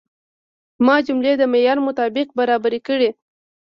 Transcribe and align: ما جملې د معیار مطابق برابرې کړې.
ما 0.85 0.95
جملې 1.07 1.33
د 1.37 1.43
معیار 1.51 1.79
مطابق 1.87 2.27
برابرې 2.39 2.79
کړې. 2.87 3.09